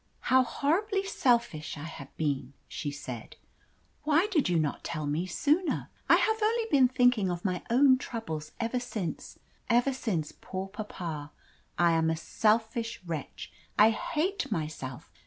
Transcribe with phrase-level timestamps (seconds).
[0.33, 3.35] "How horribly selfish I have been!" she said.
[4.01, 5.91] "Why did you not tell me sooner?
[6.09, 9.37] I have only been thinking of my own troubles ever since
[9.69, 11.31] ever since poor papa
[11.77, 13.51] I am a selfish wretch!
[13.77, 15.11] I hate myself!